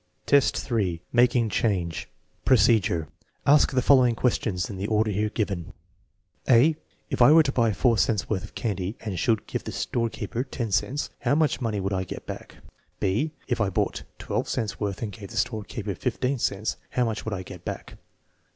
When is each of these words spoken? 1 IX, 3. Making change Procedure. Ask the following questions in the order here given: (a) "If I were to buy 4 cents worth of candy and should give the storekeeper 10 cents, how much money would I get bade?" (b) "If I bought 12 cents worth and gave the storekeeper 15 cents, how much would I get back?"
1 0.27 0.35
IX, 0.37 0.49
3. 0.49 0.99
Making 1.13 1.47
change 1.47 2.09
Procedure. 2.43 3.07
Ask 3.45 3.71
the 3.71 3.83
following 3.83 4.15
questions 4.15 4.67
in 4.67 4.77
the 4.77 4.87
order 4.87 5.11
here 5.11 5.29
given: 5.29 5.73
(a) 6.49 6.75
"If 7.11 7.21
I 7.21 7.31
were 7.31 7.43
to 7.43 7.51
buy 7.51 7.71
4 7.71 7.99
cents 7.99 8.27
worth 8.27 8.43
of 8.43 8.55
candy 8.55 8.97
and 9.01 9.19
should 9.19 9.45
give 9.45 9.63
the 9.63 9.71
storekeeper 9.71 10.43
10 10.43 10.71
cents, 10.71 11.11
how 11.19 11.35
much 11.35 11.61
money 11.61 11.79
would 11.79 11.93
I 11.93 12.03
get 12.03 12.25
bade?" 12.25 12.63
(b) 12.99 13.33
"If 13.47 13.61
I 13.61 13.69
bought 13.69 14.01
12 14.17 14.49
cents 14.49 14.79
worth 14.79 15.03
and 15.03 15.11
gave 15.11 15.29
the 15.29 15.37
storekeeper 15.37 15.93
15 15.93 16.39
cents, 16.39 16.77
how 16.89 17.05
much 17.05 17.23
would 17.23 17.35
I 17.35 17.43
get 17.43 17.63
back?" 17.63 17.97